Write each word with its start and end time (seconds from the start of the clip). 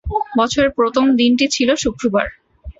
বছরের 0.37 0.71
প্রথম 0.71 1.05
দিনটি 1.15 1.45
ছিল 1.47 1.69
শুক্রবার। 1.75 2.27